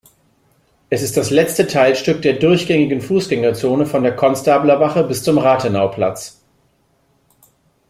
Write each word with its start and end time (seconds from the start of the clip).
Es 0.89 1.03
ist 1.03 1.15
das 1.15 1.29
letzte 1.29 1.67
Teilstück 1.67 2.23
der 2.23 2.33
durchgängigen 2.33 3.01
Fußgängerzone 3.01 3.85
von 3.85 4.01
der 4.01 4.15
Konstablerwache 4.15 5.03
bis 5.03 5.21
zum 5.21 5.37
Rathenauplatz. 5.37 6.41